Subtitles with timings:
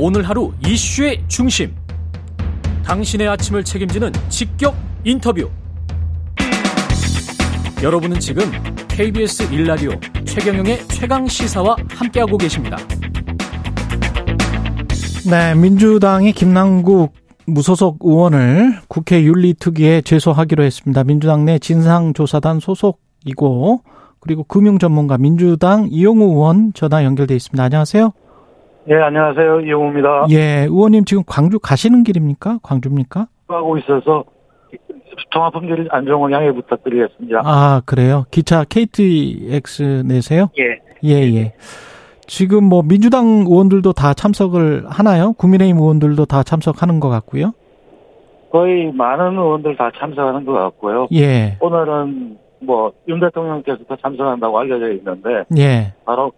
[0.00, 1.74] 오늘 하루 이슈의 중심.
[2.84, 5.50] 당신의 아침을 책임지는 직격 인터뷰.
[7.82, 8.44] 여러분은 지금
[8.86, 12.76] KBS 1라디오 최경영의 최강 시사와 함께하고 계십니다.
[15.28, 17.12] 네, 민주당이 김남국
[17.46, 21.02] 무소속 의원을 국회 윤리특위에 제소하기로 했습니다.
[21.02, 23.82] 민주당 내 진상조사단 소속이고
[24.20, 27.60] 그리고 금융 전문가 민주당 이용우 의원 전화 연결돼 있습니다.
[27.64, 28.12] 안녕하세요.
[28.90, 29.60] 예, 안녕하세요.
[29.60, 30.26] 이용우입니다.
[30.30, 32.60] 예, 의원님 지금 광주 가시는 길입니까?
[32.62, 33.26] 광주입니까?
[33.48, 34.24] 하고 있어서
[35.30, 37.42] 통합품질 안정을 양해 부탁드리겠습니다.
[37.44, 38.24] 아, 그래요?
[38.30, 40.48] 기차 KTX 내세요?
[40.58, 40.78] 예.
[41.04, 41.52] 예, 예.
[42.26, 45.32] 지금 뭐 민주당 의원들도 다 참석을 하나요?
[45.34, 47.52] 국민의힘 의원들도 다 참석하는 것 같고요.
[48.50, 51.08] 거의 많은 의원들 다 참석하는 것 같고요.
[51.12, 56.32] 예, 오늘은 뭐 윤 대통령께서 도 참석한다고 알려져 있는데 예, 바로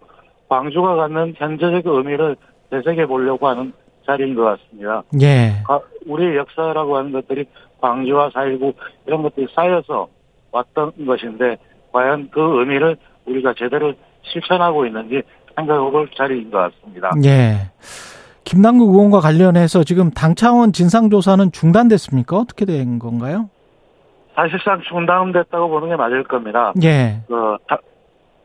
[0.55, 2.35] 광주가 갖는 현재적 의미를
[2.69, 3.71] 되새겨 보려고 하는
[4.05, 5.01] 자리인 것 같습니다.
[5.21, 5.53] 예.
[5.65, 7.45] 가- 우리의 역사라고 하는 것들이
[7.79, 8.73] 광주와 4.19
[9.07, 10.09] 이런 것들이 쌓여서
[10.51, 11.55] 왔던 것인데
[11.93, 15.21] 과연 그 의미를 우리가 제대로 실천하고 있는지
[15.55, 17.11] 생각해볼 자리인 것 같습니다.
[17.23, 17.71] 예.
[18.43, 22.35] 김남국 의원과 관련해서 지금 당 차원 진상조사는 중단됐습니까?
[22.37, 23.49] 어떻게 된 건가요?
[24.35, 26.73] 사실상 중단됐다고 보는 게 맞을 겁니다.
[26.83, 27.77] 예, 그 다-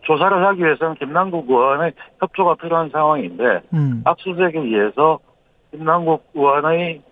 [0.06, 5.18] 조사를 하기 위해서는 김남국 의원의 협조가 필요한 상황인데 음, 압수수색에 의해서
[5.72, 7.02] 김남국 의원의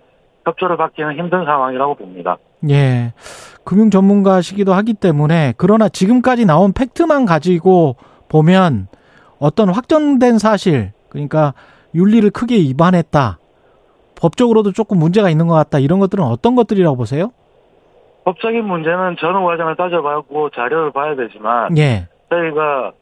[0.44, 2.36] 협조를 받기는 힘든 상황이라고 봅니다.
[2.70, 3.12] 예.
[3.64, 7.96] 금융 전문가시기도 하기 때문에 그러나 지금까지 나온 팩트만 가지고
[8.28, 8.88] 보면
[9.38, 11.54] 어떤 확정된 사실, 그러니까
[11.94, 13.38] 윤리를 크게 위반했다.
[14.20, 15.78] 법적으로도 조금 문제가 있는 것 같다.
[15.78, 17.32] 이런 것들은 어떤 것들이라고 보세요?
[18.24, 22.92] 법적인 문제는 전후 과정을 따져봐고 자료를 봐야 되지만 예, 저희가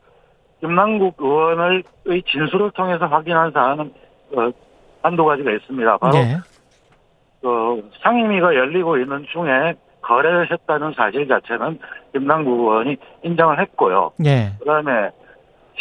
[0.60, 1.82] 김남국 의원의
[2.30, 3.92] 진술을 통해서 확인한 사안은
[4.36, 4.50] 어,
[5.02, 5.98] 한두 가지가 있습니다.
[5.98, 6.36] 바로 예,
[7.40, 11.78] 그 상임위가 열리고 있는 중에 거래를 했다는 사실 자체는
[12.12, 14.12] 김남국 의원이 인정을 했고요.
[14.24, 15.10] 예, 그다음에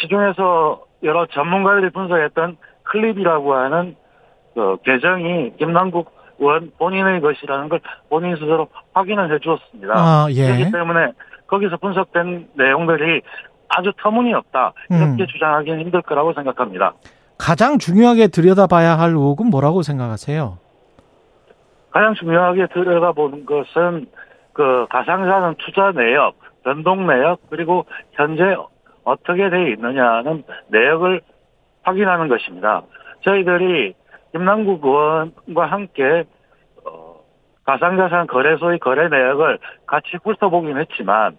[0.00, 3.96] 시중에서 여러 전문가들이 분석했던 클립이라고 하는
[4.54, 9.94] 그 계정이 김남국 의원 본인의 것이라는 걸 본인 스스로 확인을 해주었습니다.
[9.96, 11.12] 아, 예, 그렇기 때문에
[11.52, 13.20] 거기서 분석된 내용들이
[13.68, 15.26] 아주 터무니없다 이렇게 음.
[15.26, 16.94] 주장하기는 힘들 거라고 생각합니다.
[17.36, 20.58] 가장 중요하게 들여다봐야 할 의혹은 뭐라고 생각하세요?
[21.90, 24.06] 가장 중요하게 들여다보는 것은
[24.54, 28.56] 그 가상자산 투자 내역, 변동 내역 그리고 현재
[29.04, 31.20] 어떻게 돼 있느냐는 내역을
[31.82, 32.82] 확인하는 것입니다.
[33.24, 33.94] 저희들이
[34.32, 36.24] 김남국 의원과 함께
[36.86, 37.16] 어,
[37.64, 41.36] 가상자산 거래소의 거래 내역을 같이 훑어보긴 했지만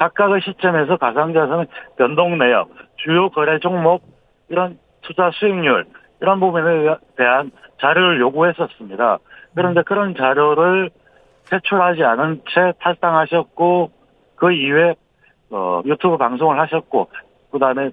[0.00, 1.66] 각각의 시점에서 가상자산
[1.98, 4.02] 변동 내역, 주요 거래 종목
[4.48, 5.84] 이런 투자 수익률
[6.22, 7.50] 이런 부분에 대한
[7.80, 9.18] 자료를 요구했었습니다.
[9.54, 10.90] 그런데 그런 자료를
[11.44, 13.90] 제출하지 않은 채 탈당하셨고
[14.36, 14.94] 그 이후에
[15.50, 17.10] 어, 유튜브 방송을 하셨고
[17.50, 17.90] 그 다음에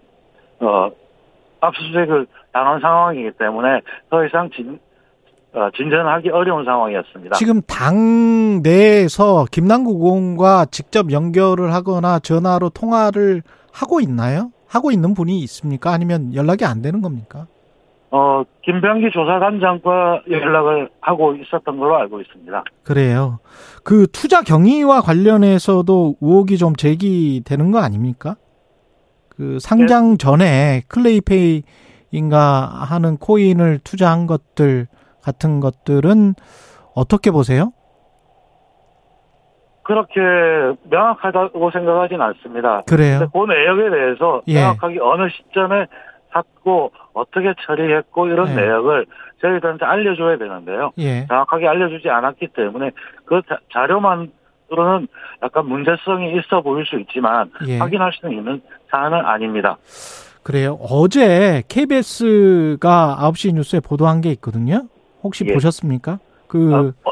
[0.62, 0.90] 어,
[1.60, 4.80] 압수수색을 당한 상황이기 때문에 더 이상 진, 어,
[5.76, 7.36] 진전하기 어려운 상황이었습니다.
[7.36, 13.42] 지금 당 내에서 김남국 의원과 직접 연결을 하거나 전화로 통화를
[13.74, 14.52] 하고 있나요?
[14.68, 15.92] 하고 있는 분이 있습니까?
[15.92, 17.48] 아니면 연락이 안 되는 겁니까?
[18.10, 22.64] 어, 김병기 조사단장과 연락을 하고 있었던 걸로 알고 있습니다.
[22.84, 23.40] 그래요.
[23.84, 28.36] 그 투자 경위와 관련해서도 의혹이 좀 제기되는 거 아닙니까?
[29.30, 32.42] 그 상장 전에 클레이페이인가
[32.90, 34.88] 하는 코인을 투자한 것들
[35.28, 36.36] 같은 것들은
[36.96, 37.72] 어떻게 보세요?
[39.84, 40.20] 그렇게
[40.90, 42.82] 명확하다고 생각하진 않습니다.
[42.88, 43.30] 그래요.
[43.32, 44.56] 그 내역에 대해서 예.
[44.62, 45.86] 명확하게 어느 시점에
[46.34, 48.56] 샀고 어떻게 처리했고 이런 예.
[48.56, 49.06] 내역을
[49.42, 50.92] 저희들한테 알려줘야 되는데요.
[50.98, 51.26] 예.
[51.28, 52.92] 정확하게 알려주지 않았기 때문에
[53.26, 54.32] 그 자- 자료만
[54.70, 55.08] 으로는
[55.42, 57.78] 약간 문제성이 있어 보일 수 있지만 예.
[57.78, 58.62] 확인할 수 있는
[58.92, 59.78] 사안은 아닙니다.
[60.44, 60.78] 그래요.
[60.82, 64.84] 어제 KBS가 9시 뉴스에 보도한 게 있거든요.
[65.28, 65.54] 혹시 예.
[65.54, 66.20] 보셨습니까?
[66.48, 67.12] 그 어, 어,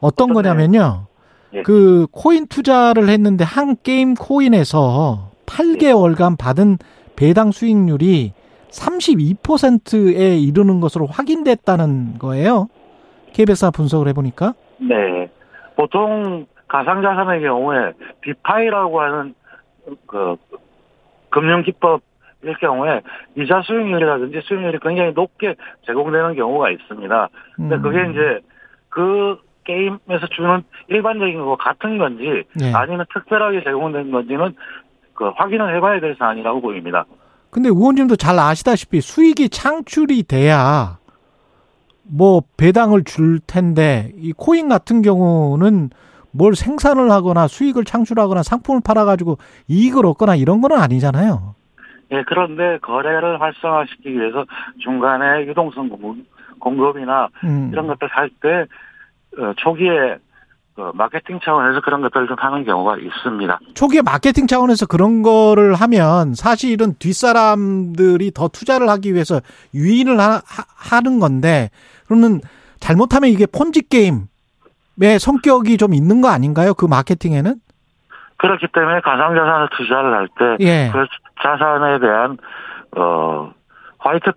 [0.00, 1.06] 어떤 거냐면요.
[1.54, 1.62] 예.
[1.62, 6.78] 그 코인 투자를 했는데 한 게임 코인에서 8개월간 받은
[7.16, 8.32] 배당 수익률이
[8.70, 12.68] 32%에 이르는 것으로 확인됐다는 거예요.
[13.32, 14.54] KBS가 분석을 해보니까.
[14.78, 15.30] 네.
[15.76, 19.34] 보통 가상자산의 경우에 비파이라고 하는
[20.06, 20.36] 그
[21.30, 22.00] 금융기법
[22.44, 23.00] 일 경우에
[23.36, 25.54] 이자 수익률이라든지 수익률이 굉장히 높게
[25.86, 27.28] 제공되는 경우가 있습니다.
[27.56, 27.82] 근데 음.
[27.82, 28.40] 그게 이제
[28.88, 32.72] 그 게임에서 주는 일반적인 거 같은 건지 예.
[32.72, 34.54] 아니면 특별하게 제공된 건지는
[35.14, 37.04] 그 확인을 해봐야 될 사안이라고 보입니다.
[37.50, 40.98] 근데 의원님도 잘 아시다시피 수익이 창출이 돼야
[42.02, 45.90] 뭐 배당을 줄 텐데 이 코인 같은 경우는
[46.30, 49.38] 뭘 생산을 하거나 수익을 창출하거나 상품을 팔아가지고
[49.68, 51.54] 이익을 얻거나 이런 거는 아니잖아요.
[52.14, 54.44] 예, 그런데 거래를 활성화시키기 위해서
[54.82, 55.88] 중간에 유동성
[56.60, 57.70] 공급 이나 음.
[57.72, 58.66] 이런 것들 할때
[59.38, 60.18] 어, 초기에
[60.74, 63.60] 그 마케팅 차원에서 그런 것들을 좀 하는 경우가 있습니다.
[63.74, 69.40] 초기에 마케팅 차원에서 그런 거를 하면 사실은 뒷사람들이 더 투자를 하기 위해서
[69.72, 71.70] 유인을 하, 는 건데
[72.06, 72.40] 그러면
[72.80, 76.74] 잘못하면 이게 폰지 게임의 성격이 좀 있는 거 아닌가요?
[76.74, 77.54] 그 마케팅에는?
[78.36, 80.90] 그렇기 때문에 가상자산을 투자를 할때 예.
[81.44, 82.38] 그 자산에 대한
[82.96, 83.52] 어
[83.98, 84.30] white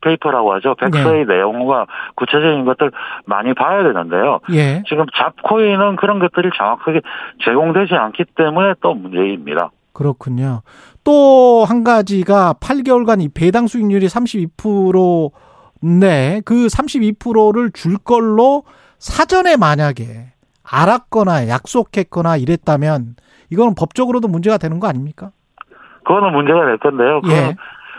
[0.00, 0.74] paper라고 하죠.
[0.74, 1.34] 백서의 네.
[1.34, 2.90] 내용과 구체적인 것들
[3.26, 4.40] 많이 봐야 되는데요.
[4.52, 4.82] 예.
[4.86, 7.00] 지금 잡코인은 그런 것들이 정확하게
[7.44, 9.70] 제공되지 않기 때문에 또 문제입니다.
[9.92, 10.62] 그렇군요.
[11.04, 18.64] 또 한 가지가 8개월간 이 배당 수익률이 32%인데 그 32%를 줄 걸로
[18.98, 20.32] 사전에 만약에
[20.62, 23.16] 알았거나 약속했거나 이랬다면
[23.50, 25.30] 이거는 법적으로도 문제가 되는 거 아닙니까?
[26.04, 27.20] 그거는 문제가 될 건데요.
[27.28, 27.56] 예.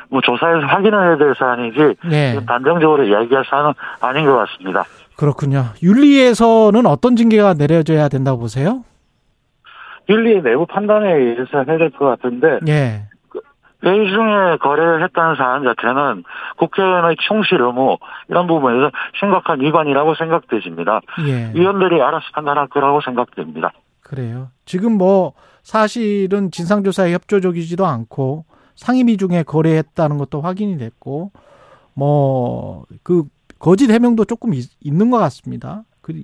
[0.10, 2.40] 뭐 조사해서 확인해야 될 사안이지 네.
[2.46, 4.84] 단정적으로 이야기할 사안은 아닌 것 같습니다.
[5.18, 5.66] 그렇군요.
[5.82, 8.84] 윤리에서는 어떤 징계가 내려져야 된다고 보세요?
[10.10, 13.08] 윤리의 내부 판단에 의해서 해야 될 것 같은데 예.
[13.84, 16.24] 회의 중에 거래를 했다는 사안 자체는
[16.58, 17.98] 국회의원의 충실 의무
[18.30, 21.02] 이런 부분에서 심각한 위반이라고 생각되집니다.
[21.28, 21.52] 예.
[21.54, 23.72] 위원들이 알아서 판단할 거라고 생각됩니다.
[24.04, 24.48] 그래요.
[24.66, 25.34] 지금 뭐
[25.66, 28.46] 사실은 진상조사에 협조적이지도 않고
[28.76, 31.32] 상임위 중에 거래했다는 것도 확인이 됐고
[31.96, 33.24] 뭐 그
[33.60, 35.84] 거짓 해명도 조금 있, 있는 것 같습니다.
[36.02, 36.22] 그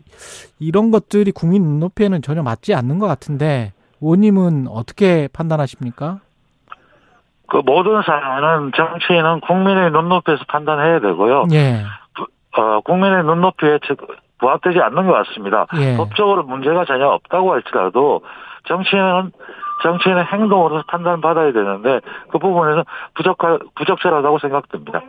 [0.60, 6.20] 이런 것들이 국민 눈높이에는 전혀 맞지 않는 것 같은데 의원님은 어떻게 판단하십니까?
[7.48, 11.48] 그 모든 사안은 정치인은 국민의 눈높이에서 판단해야 되고요.
[11.54, 11.84] 예,
[12.58, 13.80] 어, 국민의 눈높이에
[14.38, 15.66] 부합되지 않는 것 같습니다.
[15.80, 15.98] 예.
[15.98, 18.22] 법적으로 문제가 전혀 없다고 할지라도
[18.68, 19.32] 정치인은
[19.84, 22.86] 정치인의 행동으로 판단받아야 되는데 그 부분에서
[23.16, 25.02] 부적하, 부적절하다고 생각됩니다.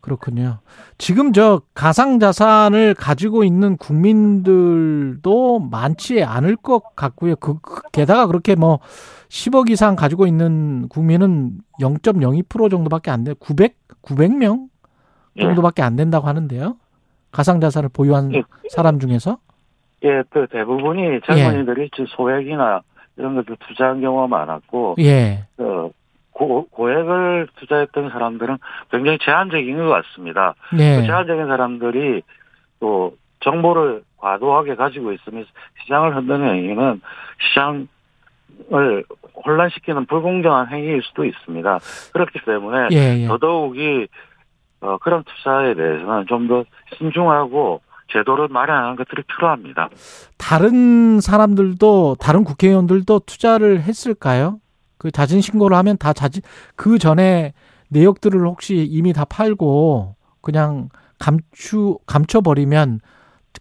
[0.00, 0.58] 그렇군요.
[0.98, 7.34] 지금 저 가상 자산을 가지고 있는 국민들도 많지 않을 것 같고요.
[7.36, 8.78] 그, 그 게다가 그렇게 뭐
[9.28, 13.34] 10억 이상 가지고 있는 국민은 0.02% 정도밖에 안 돼.
[13.34, 14.68] 900 900명
[15.40, 16.76] 정도밖에 안 된다고 하는데요.
[17.32, 18.44] 가상 자산을 보유한 예.
[18.70, 19.38] 사람 중에서
[20.04, 22.82] 예, 또 대부분이 젊은이들이 소액이나
[23.16, 25.44] 이런 것들 투자한 경우가 많았고 예.
[25.58, 25.90] 어,
[26.32, 28.58] 고, 고액을 투자했던 사람들은
[28.90, 30.54] 굉장히 제한적인 것 같습니다.
[30.78, 30.96] 예.
[31.00, 32.22] 그 제한적인 사람들이
[32.78, 35.46] 또 정보를 과도하게 가지고 있으면
[35.82, 37.00] 시장을 흔드는 행위는
[37.48, 39.04] 시장을
[39.46, 41.78] 혼란시키는 불공정한 행위일 수도 있습니다.
[42.12, 43.26] 그렇기 때문에 예, 예.
[43.26, 44.08] 더더욱이
[44.80, 46.64] 어, 그런 투자에 대해서는 좀 더
[46.98, 49.88] 신중하고 제도를 마련하는 것들이 필요합니다.
[50.38, 54.58] 다른 사람들도 다른 국회의원들도 투자를 했을까요?
[54.98, 56.42] 그 자진 신고를 하면 다 자진
[56.74, 57.52] 그 전에
[57.90, 60.88] 내역들을 혹시 이미 다 팔고 그냥
[61.18, 63.00] 감추 감춰 버리면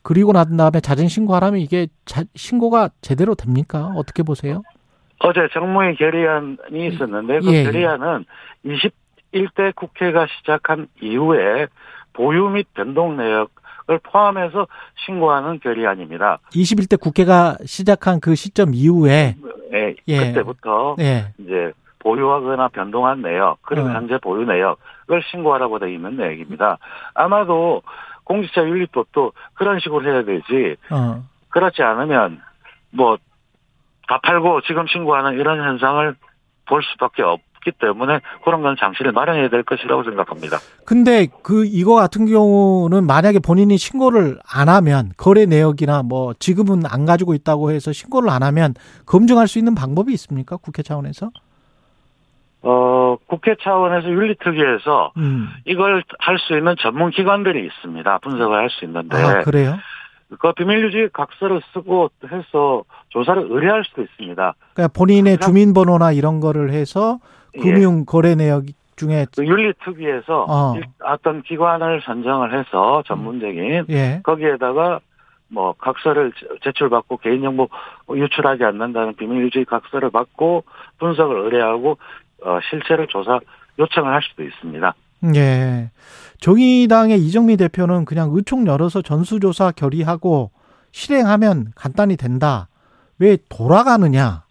[0.04, 3.92] 그리고 난 다음에 자진 신고하라면 이게 자, 신고가 제대로 됩니까?
[3.96, 4.62] 어떻게 보세요?
[5.20, 7.64] 어제 정무위 결의안이 있었는데 그 예, 예.
[7.64, 8.26] 결의안은
[8.66, 11.68] 21대 국회가 시작한 이후에
[12.14, 13.52] 보유 및 변동 내역
[13.88, 14.68] 을 포함해서
[15.06, 16.40] 신고하는 결의안입니다.
[16.54, 19.36] 21대 국회가 시작한 그 시점 이후에
[19.74, 20.18] 예, 예.
[20.18, 21.28] 그때부터 예.
[21.38, 23.92] 이제 보유하거나 변동한 내역 그리고 어.
[23.92, 26.80] 현재 보유 내역을 신고하라고 되어 있는 내역입니다.
[27.14, 27.84] 아마도
[28.24, 31.24] 공직자 윤리법도 그런 식으로 해야 되지 어.
[31.50, 32.42] 그렇지 않으면
[32.90, 33.18] 뭐
[34.08, 36.16] 다 팔고 지금 신고하는 이런 현상을
[36.68, 40.58] 볼 수밖에 없 기 때문에 그런 건 장치를 마련해야 될 것이라고 생각합니다.
[40.86, 47.06] 근데 그 이거 같은 경우는 만약에 본인이 신고를 안 하면 거래 내역이나 뭐 지금은 안
[47.06, 48.76] 가지고 있다고 해서 신고를 안 하면
[49.08, 50.58] 검증할 수 있는 방법이 있습니까?
[50.58, 51.32] 국회 차원에서?
[52.62, 55.50] 어, 국회 차원에서 윤리특위에서 음.
[55.66, 58.20] 이걸 할 수 있는 전문 기관들이 있습니다.
[58.20, 59.78] 분석을 할 수 있는데 아, 그래요?
[60.40, 64.54] 그 비밀유지 각서를 쓰고 해서 조사를 의뢰할 수도 있습니다.
[64.74, 67.36] 그러니까 본인의 주민번호나 이런 거를 해서 예.
[67.62, 70.76] 금융 거래 내역 중에 그 윤리특위에서 어.
[70.78, 74.22] 일- 어떤 기관을 선정을 해서 전문적인 예.
[74.24, 75.00] 거기에다가
[75.50, 77.68] 뭐 각서를 제- 제출받고 개인정보
[78.16, 80.64] 유출하지 않는다는 비밀유지 각서를 받고
[81.00, 81.98] 분석을 의뢰하고
[82.44, 83.40] 어, 실체를 조사
[83.80, 84.96] 요청을 할 수도 있습니다.
[85.36, 85.90] 예.
[86.40, 90.52] 정의당의 이정미 대표는 그냥 의총 열어서 전수조사 결의하고
[90.92, 92.68] 실행하면 간단히 된다.
[93.20, 94.44] 왜 돌아가느냐?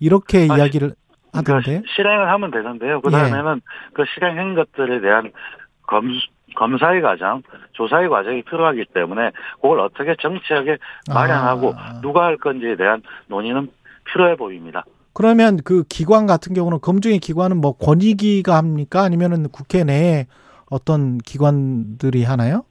[0.00, 0.94] 이렇게 아, 이야기를
[1.34, 1.80] 하던데.
[1.80, 3.00] 그 실행을 하면 되는데요.
[3.00, 3.60] 그 다음에는
[3.92, 5.32] 그 실행한 것들에 대한
[5.86, 6.08] 검,
[6.54, 10.78] 검사의 과정, 조사의 과정이 필요하기 때문에 그걸 어떻게 정치하게
[11.12, 12.00] 마련하고 아.
[12.00, 13.68] 누가 할 건지에 대한 논의는
[14.04, 14.84] 필요해 보입니다.
[15.12, 19.02] 그러면 그 기관 같은 경우는 검증의 기관은 뭐 권익위가 합니까?
[19.02, 20.26] 아니면은 국회 내에
[20.70, 22.64] 어떤 기관들이 하나요?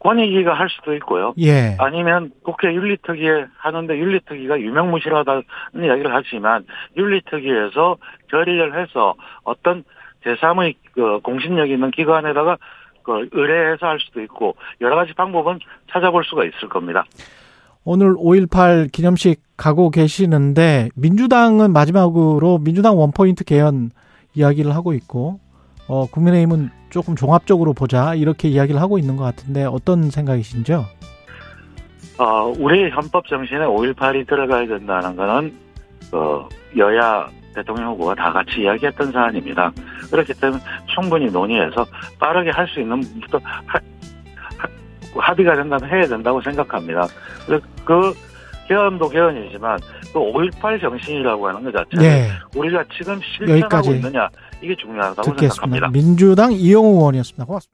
[0.00, 1.34] 권익위가 할 수도 있고요.
[1.38, 1.76] 예.
[1.78, 5.42] 아니면 국회 윤리특위에 하는데 윤리특위가 유명무실하다는
[5.84, 6.64] 이야기를 하지만
[6.96, 7.96] 윤리특위에서
[8.30, 9.14] 결의를 해서
[9.44, 9.84] 어떤
[10.24, 12.56] 제3의 그 공신력 있는 기관에다가
[13.02, 15.58] 그 의뢰해서 할 수도 있고 여러 가지 방법은
[15.90, 17.04] 찾아볼 수가 있을 겁니다.
[17.84, 23.90] 오늘 5.18 기념식 가고 계시는데 민주당은 마지막으로 민주당 원포인트 개헌
[24.34, 25.40] 이야기를 하고 있고
[25.92, 30.84] 어 국민의힘은 조금 종합적으로 보자 이렇게 이야기를 하고 있는 것 같은데 어떤 생각이신지요?
[32.16, 35.52] 어, 우리 헌법 정신에 5.18이 들어가야 된다는 거는
[36.12, 39.72] 어, 여야 대통령 후보가 다 같이 이야기했던 사안입니다.
[40.12, 40.62] 그렇기 때문에
[40.94, 41.84] 충분히 논의해서
[42.20, 43.80] 빠르게 할 수 있는 또 하- 하-
[45.16, 47.08] 합의가 된다면 해야 된다고 생각합니다.
[47.84, 48.14] 그,
[48.70, 49.78] 그 개헌도 개헌이지만
[50.14, 52.28] 그5.18 정신이라고 하는 것 자체는 네.
[52.54, 54.28] 우리가 지금 실천하고 여기까지 있느냐
[54.62, 55.54] 이게 중요하다고 듣겠습니다.
[55.54, 55.88] 생각합니다.
[55.88, 57.44] 민주당 이영우 의원이었습니다.
[57.46, 57.68] 고맙습니다.